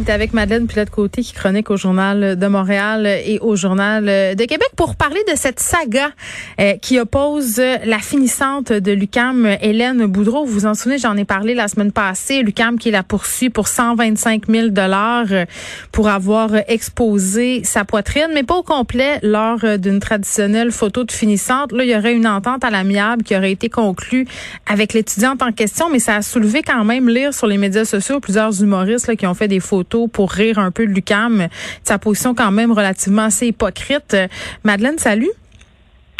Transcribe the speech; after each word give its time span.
On 0.00 0.10
avec 0.10 0.32
Madeleine 0.32 0.66
Pilote-Côté 0.66 1.22
qui 1.22 1.34
chronique 1.34 1.70
au 1.70 1.76
Journal 1.76 2.38
de 2.38 2.46
Montréal 2.46 3.06
et 3.06 3.38
au 3.42 3.56
Journal 3.56 4.06
de 4.06 4.44
Québec 4.46 4.70
pour 4.74 4.96
parler 4.96 5.20
de 5.30 5.36
cette 5.36 5.60
saga 5.60 6.10
euh, 6.58 6.76
qui 6.80 6.98
oppose 6.98 7.58
la 7.58 7.98
finissante 7.98 8.72
de 8.72 8.92
Lucam, 8.92 9.46
Hélène 9.60 10.06
Boudreau. 10.06 10.46
Vous 10.46 10.52
vous 10.60 10.66
en 10.66 10.72
souvenez, 10.72 10.96
j'en 10.96 11.14
ai 11.18 11.26
parlé 11.26 11.54
la 11.54 11.68
semaine 11.68 11.92
passée. 11.92 12.42
Lucam 12.42 12.78
qui 12.78 12.90
la 12.90 13.02
poursuit 13.02 13.50
pour 13.50 13.68
125 13.68 14.46
000 14.48 14.68
dollars 14.68 15.26
euh, 15.30 15.44
pour 15.92 16.08
avoir 16.08 16.50
exposé 16.68 17.62
sa 17.62 17.84
poitrine, 17.84 18.28
mais 18.32 18.44
pas 18.44 18.56
au 18.56 18.62
complet 18.62 19.18
lors 19.22 19.78
d'une 19.78 20.00
traditionnelle 20.00 20.72
photo 20.72 21.04
de 21.04 21.12
finissante. 21.12 21.70
Là, 21.70 21.84
il 21.84 21.90
y 21.90 21.96
aurait 21.96 22.14
une 22.14 22.26
entente 22.26 22.64
à 22.64 22.70
l'amiable 22.70 23.24
qui 23.24 23.36
aurait 23.36 23.52
été 23.52 23.68
conclue 23.68 24.26
avec 24.66 24.94
l'étudiante 24.94 25.42
en 25.42 25.52
question, 25.52 25.90
mais 25.90 25.98
ça 25.98 26.16
a 26.16 26.22
soulevé 26.22 26.62
quand 26.62 26.84
même 26.84 27.10
lire 27.10 27.34
sur 27.34 27.46
les 27.46 27.58
médias 27.58 27.84
sociaux 27.84 28.20
plusieurs 28.20 28.62
humoristes 28.62 29.14
qui 29.16 29.26
ont 29.26 29.34
fait 29.34 29.48
des 29.48 29.60
photos 29.60 29.81
pour 29.84 30.30
rire 30.30 30.58
un 30.58 30.70
peu 30.70 30.86
de 30.86 30.92
Lucam, 30.92 31.48
sa 31.82 31.98
position 31.98 32.34
quand 32.34 32.50
même 32.50 32.72
relativement 32.72 33.22
assez 33.22 33.48
hypocrite. 33.48 34.16
Madeleine, 34.64 34.98
salut. 34.98 35.30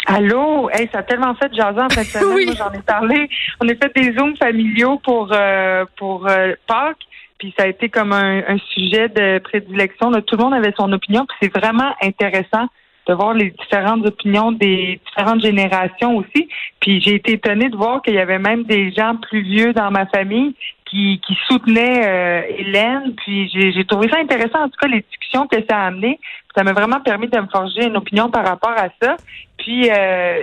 Allô, 0.05 0.69
hey, 0.71 0.89
ça 0.91 0.99
a 0.99 1.03
tellement 1.03 1.33
fait 1.35 1.53
jaser 1.53 1.81
en 1.81 1.89
fait. 1.89 2.19
oui. 2.33 2.45
Moi, 2.45 2.55
j'en 2.57 2.71
ai 2.71 2.81
parlé. 2.81 3.29
On 3.61 3.67
a 3.67 3.75
fait 3.75 3.91
des 3.95 4.13
zooms 4.17 4.35
familiaux 4.35 4.99
pour 5.03 5.29
euh, 5.31 5.85
pour 5.97 6.27
euh, 6.29 6.53
Pâques, 6.67 7.05
puis 7.37 7.53
ça 7.57 7.63
a 7.65 7.67
été 7.67 7.89
comme 7.89 8.11
un, 8.11 8.57
sujet 8.73 9.07
de 9.09 9.39
prédilection. 9.39 10.11
Tout 10.21 10.35
le 10.37 10.43
monde 10.43 10.53
avait 10.53 10.73
son 10.77 10.91
opinion, 10.91 11.25
puis 11.25 11.37
c'est 11.41 11.57
vraiment 11.57 11.93
intéressant 12.01 12.67
de 13.07 13.13
voir 13.13 13.33
les 13.33 13.51
différentes 13.51 14.05
opinions 14.05 14.51
des 14.51 14.99
différentes 15.05 15.41
générations 15.41 16.17
aussi. 16.17 16.47
Puis 16.79 17.01
j'ai 17.01 17.15
été 17.15 17.33
étonnée 17.33 17.69
de 17.69 17.75
voir 17.75 18.01
qu'il 18.01 18.13
y 18.13 18.19
avait 18.19 18.39
même 18.39 18.63
des 18.63 18.91
gens 18.91 19.15
plus 19.17 19.41
vieux 19.41 19.73
dans 19.73 19.91
ma 19.91 20.05
famille 20.05 20.55
qui, 20.93 21.19
qui 21.25 21.37
soutenaient 21.47 22.05
euh, 22.05 22.41
Hélène. 22.57 23.13
Puis 23.17 23.49
j'ai 23.49 23.85
trouvé 23.85 24.07
ça 24.09 24.17
intéressant, 24.19 24.59
en 24.59 24.69
tout 24.69 24.77
cas, 24.79 24.87
les 24.87 25.01
discussions 25.01 25.47
que 25.47 25.57
ça 25.69 25.79
a 25.79 25.87
amené. 25.87 26.19
Ça 26.55 26.63
m'a 26.63 26.73
vraiment 26.73 26.99
permis 26.99 27.27
de 27.27 27.39
me 27.39 27.47
forger 27.47 27.85
une 27.87 27.97
opinion 27.97 28.29
par 28.29 28.45
rapport 28.45 28.75
à 28.77 28.89
ça. 29.01 29.17
Puis 29.63 29.89
euh, 29.89 30.39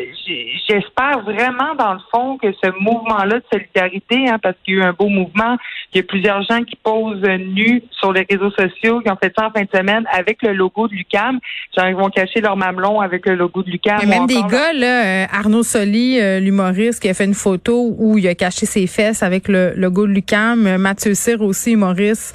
j'espère 0.67 1.21
vraiment, 1.25 1.75
dans 1.79 1.93
le 1.93 2.01
fond, 2.11 2.39
que 2.39 2.49
ce 2.53 2.71
mouvement-là 2.81 3.41
de 3.41 3.45
solidarité, 3.53 4.29
hein, 4.29 4.39
parce 4.43 4.57
qu'il 4.65 4.75
y 4.75 4.79
a 4.79 4.81
eu 4.81 4.85
un 4.85 4.93
beau 4.93 5.09
mouvement, 5.09 5.59
il 5.93 5.99
y 5.99 6.01
a 6.01 6.05
plusieurs 6.05 6.43
gens 6.45 6.63
qui 6.63 6.77
posent 6.77 7.23
nus 7.23 7.83
sur 7.91 8.15
les 8.15 8.27
réseaux 8.31 8.51
sociaux, 8.51 9.01
qui 9.01 9.11
ont 9.11 9.19
fait 9.23 9.33
ça 9.37 9.49
en 9.49 9.51
fin 9.51 9.63
de 9.63 9.69
semaine 9.75 10.05
avec 10.11 10.43
le 10.43 10.55
logo 10.55 10.89
de 10.89 10.95
Lucam. 10.95 11.39
Genre, 11.77 11.89
ils 11.89 11.97
vont 11.97 12.09
cacher 12.09 12.41
leur 12.41 12.57
mamelon 12.57 13.01
avec 13.01 13.27
le 13.27 13.35
logo 13.35 13.63
de 13.63 13.71
Lucam. 13.71 13.99
Il 14.03 14.09
y 14.09 14.13
a 14.13 14.19
même 14.19 14.27
des 14.27 14.43
gars, 14.43 14.73
là, 14.73 15.05
euh, 15.05 15.27
Arnaud 15.31 15.65
Soli, 15.65 16.19
euh, 16.19 16.41
l'humoriste, 16.41 17.03
qui 17.03 17.11
a 17.11 17.15
fait 17.15 17.27
une 17.27 17.35
photo 17.35 17.95
où 17.99 18.17
il 18.17 18.27
a 18.27 18.35
caché 18.35 18.65
ses 18.65 18.87
fesses 18.87 19.23
avec 19.23 19.49
le 19.49 19.75
logo 19.77 20.07
de 20.07 20.13
Lucam. 20.13 20.79
Mathieu 20.79 21.13
Cyr 21.13 21.43
aussi, 21.43 21.73
humoriste, 21.73 22.35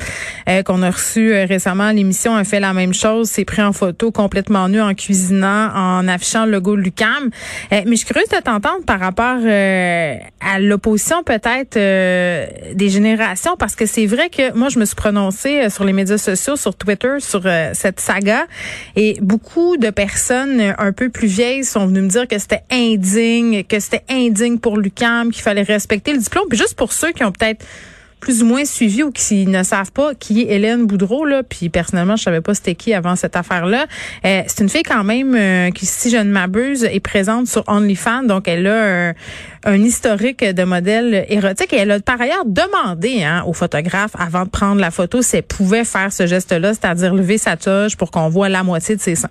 qu'on 0.65 0.83
a 0.83 0.91
reçu 0.91 1.31
récemment 1.33 1.85
à 1.85 1.93
l'émission, 1.93 2.35
a 2.35 2.43
fait 2.43 2.59
la 2.59 2.73
même 2.73 2.93
chose, 2.93 3.27
s'est 3.27 3.45
pris 3.45 3.63
en 3.63 3.73
photo 3.73 4.11
complètement 4.11 4.69
nu 4.69 4.81
en 4.81 4.93
cuisinant, 4.93 5.71
en 5.73 6.07
affichant 6.07 6.45
le 6.45 6.51
logo 6.51 6.74
Lucam. 6.75 7.29
Euh, 7.71 7.81
mais 7.85 7.91
je 7.91 7.95
suis 7.95 8.05
curieuse 8.05 8.29
de 8.29 8.37
t'entendre 8.37 8.83
par 8.85 8.99
rapport 8.99 9.39
euh, 9.41 10.15
à 10.41 10.59
l'opposition 10.59 11.23
peut-être 11.23 11.77
euh, 11.77 12.47
des 12.73 12.89
générations, 12.89 13.55
parce 13.57 13.75
que 13.75 13.85
c'est 13.85 14.05
vrai 14.05 14.29
que 14.29 14.53
moi, 14.53 14.69
je 14.69 14.79
me 14.79 14.85
suis 14.85 14.95
prononcée 14.95 15.69
sur 15.69 15.83
les 15.83 15.93
médias 15.93 16.17
sociaux, 16.17 16.55
sur 16.55 16.75
Twitter, 16.75 17.17
sur 17.19 17.43
cette 17.73 17.99
saga, 17.99 18.45
et 18.95 19.17
beaucoup 19.21 19.77
de 19.77 19.89
personnes 19.89 20.75
un 20.77 20.91
peu 20.91 21.09
plus 21.09 21.27
vieilles 21.27 21.63
sont 21.63 21.87
venues 21.87 22.01
me 22.01 22.09
dire 22.09 22.27
que 22.27 22.37
c'était 22.37 22.63
indigne, 22.71 23.63
que 23.63 23.79
c'était 23.79 24.03
indigne 24.09 24.59
pour 24.59 24.77
Lucam, 24.77 25.31
qu'il 25.31 25.43
fallait 25.43 25.63
respecter 25.63 26.13
le 26.13 26.19
diplôme. 26.19 26.45
Puis 26.49 26.57
juste 26.57 26.75
pour 26.75 26.93
ceux 26.93 27.11
qui 27.11 27.23
ont 27.23 27.31
peut-être 27.31 27.65
plus 28.19 28.43
ou 28.43 28.45
moins 28.45 28.65
suivi 28.65 29.03
ou 29.03 29.11
qui 29.11 29.45
ne 29.45 29.63
savent 29.63 29.91
pas 29.91 30.15
qui 30.15 30.41
est 30.41 30.55
Hélène 30.55 30.87
Boudreau 30.87 31.25
là, 31.25 31.43
puis 31.43 31.69
personnellement 31.69 32.15
je 32.15 32.23
savais 32.23 32.41
pas 32.41 32.53
c'était 32.53 32.75
qui 32.75 32.93
avant 32.93 33.15
cette 33.15 33.35
affaire-là. 33.35 33.85
Euh, 34.25 34.41
c'est 34.47 34.63
une 34.63 34.69
fille 34.69 34.83
quand 34.83 35.03
même 35.03 35.35
euh, 35.35 35.71
qui, 35.71 35.85
si 35.85 36.09
je 36.09 36.17
ne 36.17 36.31
m'abuse, 36.31 36.83
est 36.83 36.99
présente 36.99 37.47
sur 37.47 37.63
OnlyFans, 37.67 38.23
donc 38.23 38.47
elle 38.47 38.67
a 38.67 39.13
un 39.65 39.81
historique 39.81 40.43
de 40.43 40.63
modèle 40.63 41.25
érotique 41.29 41.73
et 41.73 41.77
elle 41.77 41.91
a 41.91 41.99
par 41.99 42.21
ailleurs 42.21 42.45
demandé 42.45 43.23
hein, 43.23 43.43
au 43.45 43.53
photographe 43.53 44.11
avant 44.17 44.45
de 44.45 44.49
prendre 44.49 44.79
la 44.81 44.91
photo 44.91 45.21
si 45.21 45.37
elle 45.37 45.43
pouvait 45.43 45.85
faire 45.85 46.11
ce 46.11 46.27
geste-là, 46.27 46.73
c'est-à-dire 46.73 47.13
lever 47.13 47.37
sa 47.37 47.57
toge 47.57 47.97
pour 47.97 48.11
qu'on 48.11 48.29
voit 48.29 48.49
la 48.49 48.63
moitié 48.63 48.95
de 48.95 49.01
ses 49.01 49.15
seins. 49.15 49.29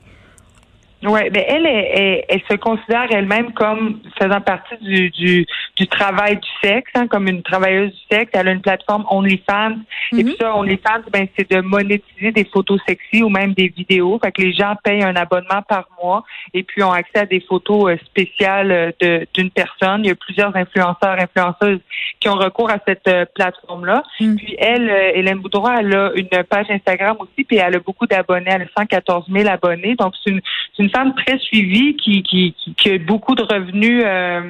Oui, 1.06 1.20
mais 1.32 1.44
elle, 1.48 1.66
elle, 1.66 2.24
elle, 2.28 2.40
se 2.50 2.56
considère 2.56 3.06
elle-même 3.10 3.52
comme 3.52 4.00
faisant 4.18 4.40
partie 4.40 4.76
du, 4.80 5.10
du, 5.10 5.46
du 5.76 5.86
travail 5.86 6.36
du 6.36 6.48
sexe, 6.62 6.90
hein, 6.94 7.06
comme 7.08 7.28
une 7.28 7.42
travailleuse 7.42 7.90
du 7.90 8.00
sexe. 8.10 8.30
Elle 8.32 8.48
a 8.48 8.52
une 8.52 8.62
plateforme 8.62 9.04
OnlyFans. 9.10 9.76
Et 10.12 10.16
mhm. 10.16 10.24
puis 10.24 10.36
ça, 10.40 10.56
OnlyFans, 10.56 11.02
ben, 11.12 11.26
c'est 11.36 11.50
de 11.50 11.60
monétiser 11.60 12.32
des 12.32 12.44
photos 12.44 12.80
sexy 12.86 13.22
ou 13.22 13.28
même 13.28 13.52
des 13.52 13.68
vidéos. 13.68 14.18
Fait 14.22 14.32
que 14.32 14.40
les 14.40 14.54
gens 14.54 14.74
payent 14.82 15.02
un 15.02 15.14
abonnement 15.16 15.60
par 15.68 15.88
mois 16.02 16.24
et 16.54 16.62
puis 16.62 16.82
ont 16.82 16.92
accès 16.92 17.18
à 17.18 17.26
des 17.26 17.40
photos 17.40 17.92
euh, 17.92 17.96
spéciales 18.06 18.94
euh, 19.02 19.24
d'une 19.34 19.50
personne. 19.50 20.04
Il 20.04 20.08
y 20.08 20.10
a 20.10 20.14
plusieurs 20.14 20.56
influenceurs, 20.56 21.18
influenceuses 21.18 21.80
qui 22.18 22.30
ont 22.30 22.36
recours 22.36 22.70
à 22.70 22.78
cette 22.86 23.08
euh, 23.08 23.26
plateforme-là. 23.34 24.02
Mhm. 24.20 24.36
Puis 24.36 24.56
elle, 24.58 24.88
Hélène 25.14 25.40
Boudreau, 25.40 25.68
elle 25.68 25.94
a 25.94 26.12
une 26.14 26.28
page 26.48 26.70
Instagram 26.70 27.16
aussi, 27.20 27.44
puis 27.44 27.58
elle 27.58 27.76
a 27.76 27.80
beaucoup 27.80 28.06
d'abonnés. 28.06 28.50
Elle 28.54 28.62
a 28.62 28.80
114 28.80 29.26
000 29.30 29.48
abonnés. 29.48 29.96
Donc, 29.96 30.14
c'est 30.22 30.30
une, 30.30 30.40
une 30.78 30.93
femme 30.94 31.12
très 31.14 31.38
suivie 31.38 31.96
qui, 31.96 32.22
qui, 32.22 32.54
qui, 32.76 32.90
a 32.90 32.98
beaucoup 32.98 33.34
de 33.34 33.42
revenus 33.42 34.02
euh, 34.04 34.40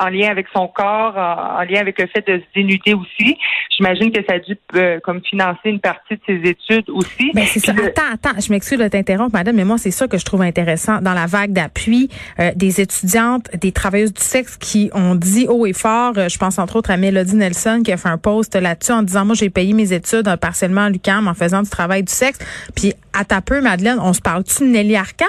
en 0.00 0.08
lien 0.08 0.30
avec 0.30 0.46
son 0.54 0.66
corps, 0.66 1.16
en, 1.16 1.62
lien 1.62 1.80
avec 1.80 1.98
le 2.00 2.06
fait 2.08 2.26
de 2.26 2.38
se 2.38 2.44
dénuder 2.54 2.94
aussi. 2.94 3.38
J'imagine 3.76 4.10
que 4.10 4.20
ça 4.28 4.34
a 4.34 4.38
dû 4.40 4.56
euh, 4.74 4.98
comme 5.00 5.20
financer 5.22 5.58
une 5.66 5.80
partie 5.80 6.14
de 6.14 6.20
ses 6.26 6.50
études 6.50 6.90
aussi. 6.90 7.30
Ben 7.34 7.44
c'est 7.46 7.60
ça. 7.60 7.72
Attends, 7.72 8.02
attends, 8.12 8.40
je 8.40 8.52
m'excuse 8.52 8.78
de 8.78 8.88
t'interrompre, 8.88 9.32
madame, 9.32 9.56
mais 9.56 9.64
moi, 9.64 9.78
c'est 9.78 9.90
ça 9.90 10.08
que 10.08 10.18
je 10.18 10.24
trouve 10.24 10.42
intéressant 10.42 11.00
dans 11.00 11.14
la 11.14 11.26
vague 11.26 11.52
d'appui 11.52 12.08
euh, 12.40 12.50
des 12.56 12.80
étudiantes, 12.80 13.46
des 13.54 13.72
travailleuses 13.72 14.12
du 14.12 14.22
sexe 14.22 14.56
qui 14.56 14.90
ont 14.94 15.14
dit 15.14 15.46
haut 15.48 15.66
et 15.66 15.72
fort, 15.72 16.14
je 16.14 16.38
pense 16.38 16.58
entre 16.58 16.76
autres 16.76 16.90
à 16.90 16.96
Mélodie 16.96 17.36
Nelson 17.36 17.82
qui 17.84 17.92
a 17.92 17.96
fait 17.96 18.08
un 18.08 18.18
post 18.18 18.56
là-dessus 18.56 18.92
en 18.92 19.02
disant, 19.02 19.24
moi, 19.24 19.34
j'ai 19.34 19.50
payé 19.50 19.72
mes 19.72 19.92
études 19.92 20.28
partiellement 20.40 20.82
à 20.82 20.90
l'UQAM 20.90 21.28
en 21.28 21.34
faisant 21.34 21.62
du 21.62 21.70
travail 21.70 22.02
du 22.02 22.12
sexe. 22.12 22.38
Puis, 22.74 22.92
à 23.12 23.24
ta 23.24 23.40
peu, 23.40 23.60
Madeleine, 23.60 23.98
on 24.00 24.12
se 24.12 24.20
parle-tu 24.20 24.64
de 24.64 24.68
Nelly 24.68 24.96
Arcan? 24.96 25.26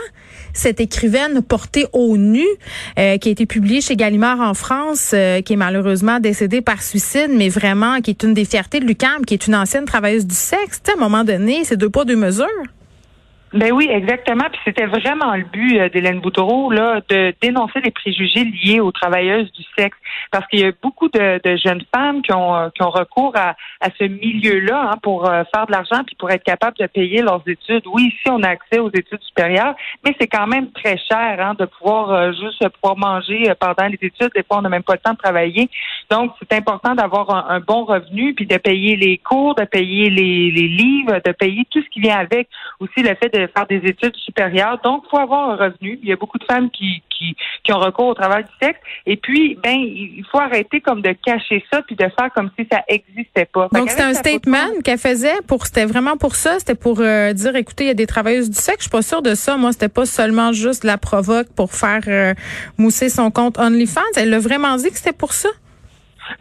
Cette 0.54 0.80
écrivaine 0.80 1.42
portée 1.42 1.88
au 1.94 2.18
nu 2.18 2.46
euh, 2.98 3.18
qui 3.18 3.30
a 3.30 3.32
été 3.32 3.46
publiée 3.46 3.82
chez 3.82 3.96
Gallimard 3.96 4.40
en 4.40 4.54
France, 4.54 5.12
euh, 5.14 5.42
qui 5.42 5.54
est 5.54 5.58
malheureusement 5.58 6.20
décédée 6.20 6.62
par 6.62 6.82
suicide, 6.82 7.30
mais 7.32 7.50
vraiment 7.50 8.02
qui 8.02 8.12
est 8.12 8.24
une 8.24 8.34
des 8.34 8.46
fiertés 8.46 8.80
de 8.80 8.86
Lucam, 8.86 9.26
qui 9.26 9.34
est 9.34 9.48
une 9.48 9.56
ancienne 9.56 9.86
travailleuse 9.86 10.26
du 10.26 10.36
sexe. 10.36 10.82
à 10.88 10.94
un 10.98 11.00
moment 11.00 11.24
donné, 11.24 11.64
c'est 11.64 11.78
deux 11.78 11.90
poids, 11.90 12.06
deux 12.06 12.16
mesures. 12.16 12.48
Ben 13.54 13.72
oui, 13.72 13.88
exactement. 13.88 14.46
Puis 14.52 14.60
c'était 14.66 14.88
vraiment 14.88 15.36
le 15.36 15.44
but 15.44 15.80
euh, 15.80 15.88
d'Hélène 15.90 16.22
Boutreau 16.22 16.72
là, 16.72 17.02
de 17.08 17.36
dénoncer 17.40 17.82
les 17.82 17.92
préjugés 17.92 18.46
liés 18.46 18.80
aux 18.80 18.92
travailleuses 18.92 19.52
du 19.52 19.64
sexe, 19.78 19.96
parce 20.32 20.48
qu'il 20.48 20.62
y 20.62 20.66
a 20.66 20.72
beaucoup 20.82 21.08
de, 21.08 21.40
jeunes 21.64 21.84
femmes 21.96 22.24
qui 22.24 22.34
ont, 22.34 22.72
qui 22.72 22.82
ont 22.82 22.90
recours 22.90 23.34
à, 23.36 23.56
à 23.80 23.90
ce 24.00 24.06
milieu-là 24.06 24.90
hein, 24.92 24.98
pour 25.04 25.30
euh, 25.30 25.44
faire 25.54 25.68
de 25.68 25.72
l'argent 25.72 26.04
puis 26.04 26.16
pour 26.16 26.32
être 26.32 26.44
capable 26.44 26.78
de 26.78 26.88
payer 26.88 27.22
leurs 27.22 27.44
études. 27.46 27.84
Oui, 27.94 28.08
ici 28.08 28.28
on 28.32 28.42
a 28.42 28.50
accès 28.50 28.80
aux 28.80 28.90
études 28.90 29.22
supérieures, 29.22 29.76
mais 30.04 30.16
c'est 30.20 30.28
quand 30.28 30.48
même 30.48 30.72
très 30.72 30.98
cher 30.98 31.40
hein, 31.40 31.54
de 31.60 31.66
pouvoir 31.66 32.10
euh, 32.10 32.32
juste 32.32 32.68
pouvoir 32.82 32.98
manger 32.98 33.54
pendant 33.60 33.86
les 33.86 34.00
études. 34.02 34.32
Des 34.34 34.42
fois, 34.42 34.58
on 34.58 34.62
n'a 34.64 34.70
même 34.70 34.84
pas 34.84 34.94
le 34.94 35.00
temps 35.00 35.14
de 35.14 35.18
travailler. 35.18 35.70
Donc, 36.10 36.34
c'est 36.42 36.58
important 36.58 36.96
d'avoir 36.96 37.52
un, 37.52 37.60
bon 37.60 37.86
revenu 37.86 38.34
puis 38.34 38.48
de 38.48 38.58
payer 38.58 38.96
les 38.96 39.18
cours, 39.20 39.56
de 39.56 39.64
payer 39.64 40.10
les, 40.10 40.52
les 40.52 40.68
livres, 40.68 41.22
de 41.24 41.32
payer 41.32 41.66
tout 41.70 41.82
ce 41.82 41.90
qui 41.90 42.00
vient 42.00 42.18
avec. 42.18 42.50
Aussi 42.80 43.02
le 43.04 43.16
fait 43.16 43.32
de 43.34 43.43
faire 43.48 43.68
des 43.68 43.82
études 43.86 44.16
supérieures. 44.18 44.80
Donc, 44.84 45.04
il 45.06 45.10
faut 45.10 45.20
avoir 45.20 45.52
un 45.52 45.56
revenu. 45.56 46.00
Il 46.02 46.10
y 46.10 46.14
a 46.14 46.16
beaucoup 46.16 46.38
de 46.38 46.44
femmes 46.46 46.70
qui, 46.70 47.02
qui, 47.10 47.36
qui 47.64 47.74
ont 47.74 47.80
recours 47.80 48.08
au 48.08 48.14
travail 48.14 48.44
du 48.44 48.50
sexe. 48.62 48.80
Et 49.06 49.18
puis, 49.18 49.58
ben, 49.64 49.76
il 49.76 50.24
faut 50.32 50.40
arrêter 50.40 50.82
comme 50.82 51.02
de 51.02 51.14
cacher 51.26 51.64
ça 51.72 51.82
puis 51.82 51.96
de 51.96 52.04
faire 52.18 52.32
comme 52.36 52.50
si 52.58 52.68
ça 52.72 52.82
existait 52.88 53.46
pas. 53.46 53.68
Donc, 53.72 53.90
c'était 53.90 54.04
un 54.04 54.14
statement 54.14 54.82
qu'elle 54.84 54.98
faisait 54.98 55.42
pour, 55.48 55.66
c'était 55.66 55.86
vraiment 55.86 56.18
pour 56.18 56.36
ça. 56.36 56.60
C'était 56.60 56.76
pour 56.76 57.00
euh, 57.00 57.34
dire, 57.34 57.56
écoutez, 57.56 57.86
il 57.86 57.88
y 57.88 57.92
a 57.92 57.96
des 57.96 58.08
travailleuses 58.08 58.50
du 58.50 58.58
sexe. 58.58 58.80
Je 58.80 58.84
suis 58.84 58.92
pas 58.92 59.02
sûre 59.02 59.22
de 59.22 59.36
ça. 59.36 59.58
Moi, 59.58 59.72
c'était 59.72 59.90
pas 59.90 60.06
seulement 60.06 60.52
juste 60.52 60.84
la 60.84 60.98
provoque 60.98 61.48
pour 61.56 61.74
faire 61.74 62.02
euh, 62.08 62.34
mousser 62.78 63.10
son 63.10 63.32
compte 63.32 63.58
OnlyFans. 63.58 64.02
Elle 64.16 64.34
a 64.34 64.40
vraiment 64.40 64.76
dit 64.76 64.90
que 64.90 64.98
c'était 64.98 65.14
pour 65.14 65.34
ça. 65.34 65.50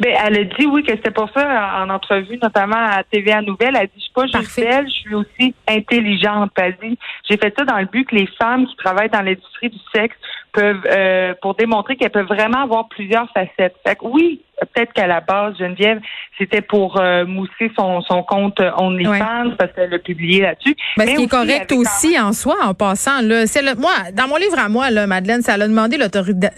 Ben, 0.01 0.17
elle 0.25 0.39
a 0.39 0.45
dit 0.45 0.67
oui 0.67 0.83
que 0.83 0.93
c'était 0.93 1.11
pour 1.11 1.31
ça 1.31 1.83
en 1.83 1.91
entrevue, 1.91 2.39
notamment 2.43 2.77
à 2.77 3.03
TVA 3.05 3.43
Nouvelle. 3.43 3.77
Elle 3.77 3.83
a 3.83 3.87
dit 3.87 3.93
je 3.97 4.03
suis 4.03 4.13
pas 4.13 4.27
juste 4.27 4.61
belle, 4.61 4.87
je 4.87 4.93
suis 4.93 5.15
aussi 5.15 5.55
intelligente. 5.69 6.51
Elle 6.57 6.77
dit 6.83 6.99
j'ai 7.29 7.37
fait 7.37 7.55
ça 7.57 7.65
dans 7.65 7.79
le 7.79 7.87
but 7.87 8.07
que 8.09 8.17
les 8.17 8.29
femmes 8.39 8.67
qui 8.67 8.77
travaillent 8.77 9.11
dans 9.11 9.23
l'industrie 9.23 9.71
du 9.71 9.79
sexe 9.95 10.17
peuvent 10.53 10.85
euh, 10.87 11.35
pour 11.41 11.55
démontrer 11.55 11.97
qu'elles 11.97 12.11
peuvent 12.11 12.27
vraiment 12.27 12.63
avoir 12.63 12.89
plusieurs 12.89 13.29
facettes. 13.33 13.75
Fait 13.87 13.97
que 13.97 14.05
oui, 14.05 14.43
peut-être 14.61 14.93
qu'à 14.93 15.07
la 15.07 15.21
base, 15.21 15.57
Geneviève, 15.59 16.01
c'était 16.39 16.61
pour 16.61 17.01
euh, 17.01 17.25
mousser 17.25 17.71
son, 17.77 18.01
son 18.03 18.23
compte 18.23 18.61
OnlyFans 18.61 19.57
parce 19.59 19.73
qu'elle 19.73 19.91
l'a 19.91 19.99
publié 19.99 20.43
là-dessus. 20.43 20.77
Ben, 20.97 21.05
Mais 21.05 21.13
ce 21.13 21.17
qui 21.17 21.23
est 21.25 21.29
correct 21.29 21.73
aussi 21.73 22.19
en 22.19 22.33
soi, 22.33 22.57
en 22.63 22.75
passant. 22.75 23.21
Là, 23.23 23.47
c'est 23.47 23.63
le, 23.63 23.75
moi, 23.75 23.93
dans 24.13 24.29
mon 24.29 24.37
livre 24.37 24.59
à 24.59 24.69
moi, 24.69 24.91
là, 24.91 25.07
Madeleine, 25.07 25.43
ça 25.43 25.55
a 25.55 25.59
demandé 25.59 25.99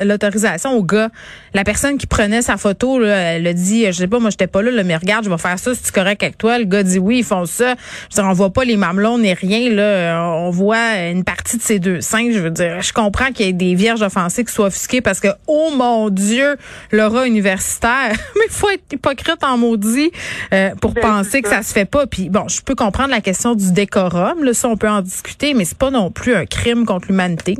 l'autorisation 0.00 0.72
au 0.72 0.82
gars. 0.82 1.08
La 1.54 1.64
personne 1.64 1.98
qui 1.98 2.06
prenait 2.06 2.42
sa 2.42 2.56
photo, 2.56 2.98
là, 2.98 3.14
elle 3.14 3.46
a 3.46 3.52
dit, 3.52 3.86
je 3.86 3.92
sais 3.92 4.08
pas, 4.08 4.18
moi 4.18 4.30
j'étais 4.30 4.46
pas 4.46 4.62
là, 4.62 4.70
là, 4.70 4.82
mais 4.82 4.96
regarde, 4.96 5.24
je 5.24 5.30
vais 5.30 5.38
faire 5.38 5.58
ça, 5.58 5.74
si 5.74 5.82
tu 5.82 5.92
correct 5.92 6.22
avec 6.22 6.36
toi? 6.36 6.58
Le 6.58 6.64
gars 6.64 6.82
dit 6.82 6.98
oui, 6.98 7.18
ils 7.18 7.24
font 7.24 7.46
ça. 7.46 7.74
Je 8.10 8.16
veux 8.16 8.22
dire, 8.22 8.24
on 8.24 8.32
voit 8.32 8.52
pas 8.52 8.64
les 8.64 8.76
mamelons 8.76 9.18
ni 9.18 9.32
rien. 9.32 9.70
Là, 9.70 10.20
on 10.20 10.50
voit 10.50 10.96
une 11.10 11.24
partie 11.24 11.56
de 11.56 11.62
ces 11.62 11.78
deux 11.78 12.00
seins. 12.00 12.30
Je 12.32 12.38
veux 12.38 12.50
dire, 12.50 12.82
je 12.82 12.92
comprends 12.92 13.30
qu'il 13.32 13.46
y 13.46 13.48
ait 13.48 13.52
des 13.52 13.74
vierges 13.84 14.02
offensées 14.02 14.44
qui 14.46 14.52
soient 14.52 14.68
offusquées 14.68 15.02
parce 15.02 15.20
que, 15.20 15.28
oh 15.46 15.70
mon 15.76 16.08
Dieu, 16.08 16.56
l'aura 16.90 17.26
universitaire 17.26 18.14
mais 18.36 18.46
il 18.46 18.52
faut 18.52 18.70
être 18.70 18.84
hypocrite 18.90 19.44
en 19.44 19.58
maudit 19.58 20.10
euh, 20.54 20.70
pour 20.80 20.92
ben, 20.92 21.02
penser 21.02 21.42
que 21.42 21.50
ça. 21.50 21.62
se 21.62 21.72
fait 21.74 21.84
pas. 21.84 22.06
Puis 22.06 22.30
bon, 22.30 22.48
je 22.48 22.62
peux 22.62 22.74
comprendre 22.74 23.10
la 23.10 23.20
question 23.20 23.54
du 23.54 23.72
décorum, 23.72 24.42
là, 24.42 24.54
ça 24.54 24.68
on 24.68 24.78
peut 24.78 24.88
en 24.88 25.02
discuter, 25.02 25.52
mais 25.52 25.66
c'est 25.66 25.76
pas 25.76 25.90
non 25.90 26.10
plus 26.10 26.34
un 26.34 26.46
crime 26.46 26.86
contre 26.86 27.08
l'humanité. 27.08 27.56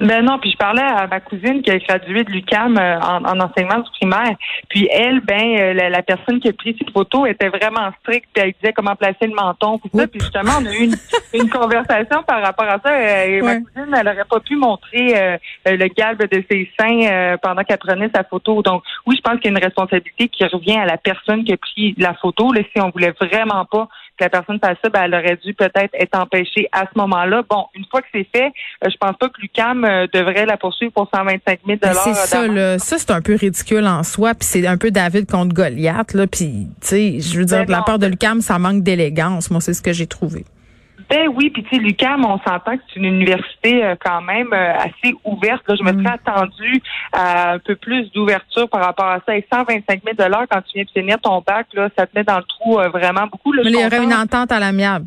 Ben 0.00 0.24
non, 0.24 0.38
puis 0.38 0.50
je 0.50 0.56
parlais 0.56 0.82
à 0.82 1.06
ma 1.06 1.20
cousine 1.20 1.60
qui 1.62 1.70
a 1.70 1.78
gradué 1.78 2.24
de 2.24 2.30
l'UCAM 2.30 2.78
euh, 2.78 2.98
en, 3.00 3.38
enseignement 3.38 3.80
du 3.80 3.90
primaire. 3.98 4.34
Puis 4.70 4.88
elle, 4.90 5.20
ben 5.20 5.58
euh, 5.58 5.90
la, 5.90 6.02
personne 6.02 6.40
qui 6.40 6.48
a 6.48 6.52
pris 6.54 6.74
cette 6.78 6.90
photo 6.90 7.26
était 7.26 7.50
vraiment 7.50 7.90
stricte. 8.00 8.28
Puis 8.32 8.42
elle 8.42 8.52
disait 8.60 8.72
comment 8.72 8.96
placer 8.96 9.26
le 9.26 9.34
menton, 9.34 9.78
tout 9.78 9.90
ça. 9.94 10.06
Puis 10.06 10.20
justement, 10.20 10.52
on 10.60 10.66
a 10.66 10.72
eu 10.72 10.90
une, 11.34 11.50
conversation 11.50 12.22
par 12.22 12.40
rapport 12.40 12.68
à 12.68 12.78
ça. 12.82 13.26
Et 13.26 13.42
Ma 13.42 13.56
cousine, 13.56 13.94
elle 13.94 14.08
aurait 14.08 14.24
pas 14.24 14.40
pu 14.40 14.56
montrer 14.56 15.38
le 15.66 15.86
galbe 15.88 16.22
de 16.30 16.44
ses 16.50 16.70
seins 16.78 17.36
pendant 17.42 17.62
qu'elle 17.62 17.78
prenait 17.78 18.10
sa 18.14 18.24
photo. 18.24 18.62
Donc 18.62 18.82
oui, 19.06 19.16
je 19.16 19.20
pense 19.20 19.40
qu'il 19.40 19.50
y 19.50 19.54
a 19.54 19.58
une 19.58 19.64
responsabilité 19.64 20.28
qui 20.28 20.44
revient 20.44 20.78
à 20.78 20.86
la 20.86 20.96
personne 20.96 21.44
qui 21.44 21.52
a 21.52 21.56
pris 21.56 21.94
la 21.98 22.14
photo. 22.14 22.52
Là, 22.52 22.62
si 22.72 22.80
on 22.80 22.90
voulait 22.90 23.14
vraiment 23.20 23.64
pas 23.66 23.88
que 24.20 24.24
la 24.24 24.30
personne 24.30 24.58
fasse 24.60 24.76
ça, 24.82 24.90
ben, 24.90 25.02
elle 25.04 25.14
aurait 25.14 25.38
dû 25.42 25.54
peut-être 25.54 25.90
être 25.94 26.18
empêchée 26.18 26.68
à 26.72 26.82
ce 26.82 26.98
moment-là. 26.98 27.42
Bon, 27.48 27.66
une 27.74 27.84
fois 27.90 28.02
que 28.02 28.08
c'est 28.12 28.26
fait, 28.34 28.52
je 28.84 28.96
pense 29.00 29.16
pas 29.16 29.28
que 29.28 29.40
Lucam 29.40 29.84
euh, 29.84 30.06
devrait 30.12 30.46
la 30.46 30.56
poursuivre 30.56 30.92
pour 30.92 31.08
125 31.12 31.60
000 31.66 31.78
C'est 31.82 32.14
ça, 32.14 32.46
là. 32.46 32.78
Ça, 32.78 32.98
c'est 32.98 33.10
un 33.10 33.22
peu 33.22 33.34
ridicule 33.34 33.86
en 33.86 34.02
soi. 34.02 34.34
Puis 34.34 34.46
c'est 34.46 34.66
un 34.66 34.76
peu 34.76 34.90
David 34.90 35.30
contre 35.30 35.54
Goliath, 35.54 36.12
là. 36.14 36.26
Puis, 36.26 36.68
tu 36.80 36.86
sais, 36.86 37.20
je 37.20 37.38
veux 37.38 37.44
dire, 37.44 37.58
ben 37.58 37.66
de 37.66 37.70
la 37.72 37.82
part 37.82 37.98
de 37.98 38.06
Lucam, 38.06 38.40
ça 38.40 38.58
manque 38.58 38.82
d'élégance. 38.82 39.50
Moi, 39.50 39.60
c'est 39.60 39.74
ce 39.74 39.82
que 39.82 39.92
j'ai 39.92 40.06
trouvé. 40.06 40.44
Ben 41.10 41.28
oui, 41.34 41.50
puis 41.50 41.64
tu 41.64 41.76
sais, 41.76 41.82
l'UQAM, 41.82 42.24
on 42.24 42.38
s'entend 42.38 42.76
que 42.76 42.82
c'est 42.88 43.00
une 43.00 43.06
université 43.06 43.84
euh, 43.84 43.96
quand 44.02 44.22
même 44.22 44.52
euh, 44.52 44.74
assez 44.74 45.14
ouverte. 45.24 45.62
Là. 45.68 45.74
Je 45.76 45.82
me 45.82 45.92
mm. 45.92 46.04
serais 46.04 46.14
attendu 46.14 46.82
à 47.12 47.52
un 47.52 47.58
peu 47.58 47.74
plus 47.74 48.10
d'ouverture 48.12 48.68
par 48.68 48.84
rapport 48.84 49.06
à 49.06 49.18
ça. 49.26 49.36
Et 49.36 49.44
125 49.52 50.02
000 50.04 50.16
quand 50.50 50.62
tu 50.62 50.74
viens 50.74 50.84
de 50.84 50.90
finir 50.90 51.18
ton 51.20 51.42
bac, 51.44 51.66
là, 51.74 51.88
ça 51.98 52.06
te 52.06 52.16
met 52.16 52.24
dans 52.24 52.38
le 52.38 52.44
trou 52.44 52.78
vraiment 52.92 53.26
beaucoup. 53.26 53.52
Mais 53.52 53.62
il 53.64 53.72
y 53.72 53.84
aurait 53.84 54.02
une 54.02 54.14
entente 54.14 54.52
à 54.52 54.60
l'amiable. 54.60 55.06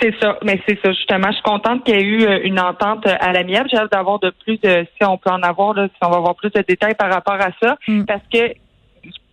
C'est 0.00 0.14
ça, 0.20 0.38
mais 0.42 0.60
c'est 0.66 0.78
ça 0.82 0.92
justement. 0.92 1.28
Je 1.28 1.34
suis 1.34 1.42
contente 1.42 1.84
qu'il 1.84 1.94
y 1.94 1.98
ait 1.98 2.02
eu 2.02 2.24
euh, 2.24 2.40
une 2.44 2.58
entente 2.58 3.06
euh, 3.06 3.14
à 3.20 3.32
l'amiable. 3.32 3.68
J'ai 3.70 3.76
hâte 3.78 3.92
d'avoir 3.92 4.18
de 4.20 4.30
plus, 4.30 4.58
de, 4.58 4.86
si 4.96 5.04
on 5.04 5.18
peut 5.18 5.30
en 5.30 5.42
avoir, 5.42 5.74
là, 5.74 5.86
si 5.88 5.98
on 6.02 6.10
va 6.10 6.16
avoir 6.16 6.34
plus 6.34 6.50
de 6.50 6.64
détails 6.66 6.94
par 6.94 7.12
rapport 7.12 7.34
à 7.34 7.50
ça, 7.60 7.76
mm. 7.86 8.04
parce 8.04 8.22
que 8.32 8.52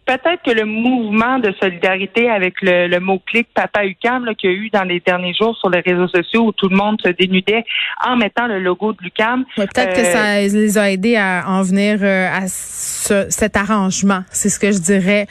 peut-être 0.09 0.41
que 0.44 0.51
le 0.51 0.65
mouvement 0.65 1.38
de 1.38 1.53
solidarité 1.61 2.29
avec 2.31 2.56
le, 2.61 3.00
mot-clic 3.00 3.47
Papa 3.53 3.85
UCAM 3.85 4.25
qu'il 4.35 4.50
y 4.50 4.53
a 4.53 4.56
eu 4.56 4.69
dans 4.71 4.83
les 4.83 5.00
derniers 5.00 5.35
jours 5.35 5.56
sur 5.57 5.69
les 5.69 5.81
réseaux 5.81 6.07
sociaux 6.07 6.47
où 6.47 6.51
tout 6.51 6.67
le 6.67 6.75
monde 6.75 7.00
se 7.03 7.09
dénudait 7.09 7.63
en 8.03 8.17
mettant 8.17 8.47
le 8.47 8.59
logo 8.59 8.94
de 8.94 8.97
l'UCAM. 9.01 9.45
peut-être 9.56 9.95
que 9.95 10.03
ça 10.03 10.38
euh, 10.38 10.47
les 10.47 10.77
a 10.79 10.91
aidés 10.91 11.15
à 11.15 11.44
en 11.47 11.61
venir 11.61 12.00
euh, 12.01 12.27
à 12.27 12.47
cet 12.47 13.56
arrangement. 13.56 14.23
C'est 14.31 14.50
ce 14.50 14.59
que 14.59 14.71
je 14.71 14.79
dirais, 14.79 15.27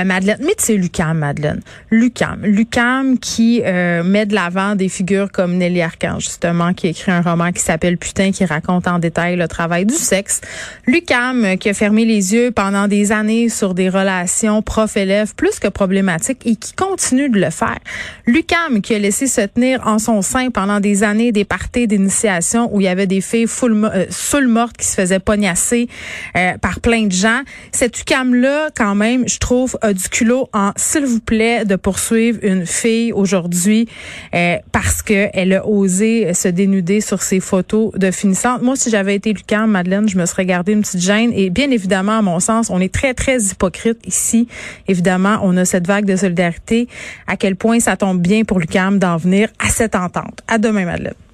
euh, 0.00 0.04
Madeleine. 0.04 0.38
Mais 0.40 0.54
c'est 0.58 0.74
l'UCAM, 0.74 1.18
Madeleine. 1.18 1.60
L'UCAM. 1.90 2.40
L'UCAM 2.42 3.18
qui 3.18 3.62
met 3.62 4.26
de 4.26 4.34
l'avant 4.34 4.74
des 4.74 4.88
figures 4.88 5.30
comme 5.30 5.56
Nelly 5.56 5.82
Archange, 5.82 6.24
justement, 6.24 6.72
qui 6.74 6.88
écrit 6.88 7.12
un 7.12 7.22
roman 7.22 7.52
qui 7.52 7.62
s'appelle 7.62 7.98
Putain, 7.98 8.30
qui 8.30 8.44
raconte 8.44 8.86
en 8.86 8.98
détail 8.98 9.36
le 9.36 9.48
travail 9.48 9.86
du 9.86 9.94
sexe. 9.94 10.40
L'UCAM 10.86 11.56
qui 11.58 11.68
a 11.68 11.74
fermé 11.74 12.04
les 12.04 12.34
yeux 12.34 12.50
pendant 12.50 12.88
des 12.88 13.12
années 13.12 13.48
sur 13.48 13.74
des 13.74 13.88
relations 13.88 14.62
prof-élève 14.62 15.34
plus 15.34 15.58
que 15.58 15.68
problématique 15.68 16.46
et 16.46 16.56
qui 16.56 16.72
continue 16.72 17.28
de 17.28 17.38
le 17.38 17.50
faire. 17.50 17.78
Lucam 18.26 18.80
qui 18.82 18.94
a 18.94 18.98
laissé 18.98 19.26
se 19.26 19.40
tenir 19.42 19.86
en 19.86 19.98
son 19.98 20.22
sein 20.22 20.50
pendant 20.50 20.80
des 20.80 21.02
années 21.02 21.32
des 21.32 21.44
parties 21.44 21.86
d'initiation 21.86 22.68
où 22.74 22.80
il 22.80 22.84
y 22.84 22.88
avait 22.88 23.06
des 23.06 23.20
filles 23.20 23.46
full, 23.46 23.72
euh, 23.84 24.48
mortes 24.48 24.76
qui 24.76 24.86
se 24.86 24.94
faisaient 24.94 25.18
pognasser 25.18 25.88
euh, 26.36 26.56
par 26.58 26.80
plein 26.80 27.06
de 27.06 27.12
gens. 27.12 27.40
Cette 27.72 28.00
UCAM 28.00 28.34
là 28.34 28.68
quand 28.76 28.94
même, 28.94 29.28
je 29.28 29.38
trouve 29.38 29.78
du 29.92 30.08
culot 30.08 30.48
en 30.52 30.72
s'il 30.76 31.04
vous 31.04 31.20
plaît 31.20 31.64
de 31.64 31.76
poursuivre 31.76 32.38
une 32.42 32.66
fille 32.66 33.12
aujourd'hui 33.12 33.88
euh, 34.34 34.56
parce 34.72 35.02
que 35.02 35.28
elle 35.32 35.52
a 35.54 35.66
osé 35.66 36.34
se 36.34 36.48
dénuder 36.48 37.00
sur 37.00 37.22
ses 37.22 37.40
photos 37.40 37.92
de 37.94 38.10
finissante. 38.10 38.62
Moi 38.62 38.76
si 38.76 38.90
j'avais 38.90 39.14
été 39.14 39.32
Lucam 39.32 39.70
Madeleine, 39.70 40.08
je 40.08 40.18
me 40.18 40.26
serais 40.26 40.46
gardé 40.46 40.72
une 40.72 40.82
petite 40.82 41.00
gêne 41.00 41.32
et 41.34 41.50
bien 41.50 41.70
évidemment 41.70 42.18
à 42.18 42.22
mon 42.22 42.40
sens, 42.40 42.70
on 42.70 42.80
est 42.80 42.92
très 42.92 43.14
très 43.14 43.40
hypocrite 43.42 43.98
ici, 44.06 44.48
évidemment, 44.86 45.38
on 45.42 45.56
a 45.56 45.64
cette 45.64 45.86
vague 45.86 46.04
de 46.04 46.16
solidarité. 46.16 46.88
À 47.26 47.36
quel 47.36 47.56
point 47.56 47.80
ça 47.80 47.96
tombe 47.96 48.20
bien 48.20 48.44
pour 48.44 48.58
l'UCAM 48.58 48.98
d'en 48.98 49.16
venir 49.16 49.48
à 49.58 49.68
cette 49.68 49.94
entente. 49.94 50.40
À 50.46 50.58
demain, 50.58 50.84
Madeleine. 50.84 51.27